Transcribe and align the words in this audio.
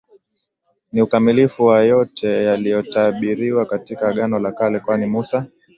ni 0.91 1.01
ukamilifu 1.01 1.65
wa 1.65 1.81
yote 1.83 2.43
yaliyotabiriwa 2.43 3.65
katika 3.65 4.07
Agano 4.09 4.39
la 4.39 4.51
Kale 4.51 4.79
Kwani 4.79 5.05
Musa 5.05 5.45